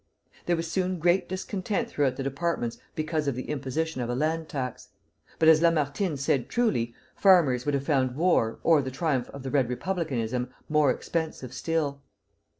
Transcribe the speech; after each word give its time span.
There 0.47 0.55
was 0.55 0.65
soon 0.71 0.97
great 0.97 1.29
discontent 1.29 1.87
throughout 1.87 2.15
the 2.15 2.23
departments 2.23 2.79
because 2.95 3.27
of 3.27 3.35
the 3.35 3.47
imposition 3.47 4.01
of 4.01 4.09
a 4.09 4.15
land 4.15 4.49
tax; 4.49 4.87
but 5.37 5.47
as 5.47 5.61
Lamartine 5.61 6.17
said 6.17 6.49
truly, 6.49 6.95
farmers 7.15 7.65
would 7.67 7.75
have 7.75 7.85
found 7.85 8.15
war 8.15 8.57
or 8.63 8.81
the 8.81 8.89
triumph 8.89 9.29
of 9.29 9.45
Red 9.53 9.69
Republicanism 9.69 10.49
more 10.67 10.89
expensive 10.89 11.53
still. 11.53 12.01